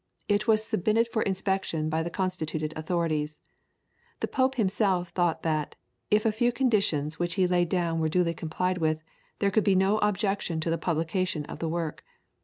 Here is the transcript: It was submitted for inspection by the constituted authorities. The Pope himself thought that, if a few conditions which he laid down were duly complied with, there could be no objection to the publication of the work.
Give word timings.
It 0.27 0.47
was 0.47 0.65
submitted 0.65 1.07
for 1.07 1.21
inspection 1.21 1.87
by 1.87 2.01
the 2.01 2.09
constituted 2.09 2.73
authorities. 2.75 3.39
The 4.19 4.27
Pope 4.27 4.55
himself 4.55 5.09
thought 5.09 5.43
that, 5.43 5.75
if 6.09 6.25
a 6.25 6.31
few 6.31 6.51
conditions 6.51 7.19
which 7.19 7.35
he 7.35 7.45
laid 7.45 7.69
down 7.69 7.99
were 7.99 8.09
duly 8.09 8.33
complied 8.33 8.79
with, 8.79 9.03
there 9.37 9.51
could 9.51 9.63
be 9.63 9.75
no 9.75 9.99
objection 9.99 10.59
to 10.61 10.71
the 10.71 10.79
publication 10.79 11.45
of 11.45 11.59
the 11.59 11.69
work. 11.69 12.03